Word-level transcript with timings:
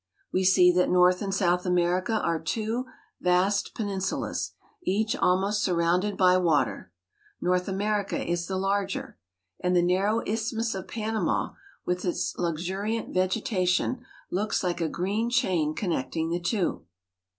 We 0.33 0.43
see 0.43 0.71
that 0.71 0.89
North 0.89 1.21
and 1.21 1.31
South 1.31 1.63
America 1.63 2.13
are 2.23 2.39
two 2.41 2.85
vast 3.19 3.75
peninsulas, 3.75 4.53
each 4.81 5.15
almost 5.15 5.61
surrounded 5.63 6.17
by 6.17 6.37
water. 6.39 6.91
North 7.39 7.67
America 7.67 8.19
is 8.25 8.47
the 8.47 8.57
larger. 8.57 9.19
And 9.59 9.75
the 9.75 9.83
narrow 9.83 10.23
Isthmus 10.25 10.73
of 10.73 10.87
Pan 10.87 11.15
ama, 11.17 11.55
with 11.85 12.03
its 12.03 12.35
luxuriant 12.35 13.13
vegetation, 13.13 14.03
looks 14.31 14.63
like 14.63 14.81
a 14.81 14.89
green 14.89 15.29
chain 15.29 15.75
connecting 15.75 16.31
the 16.31 16.39
two. 16.39 16.83